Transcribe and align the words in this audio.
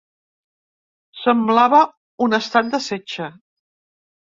Semblava 1.25 1.83
un 2.27 2.39
estat 2.41 2.73
de 2.75 2.83
setge. 2.89 3.31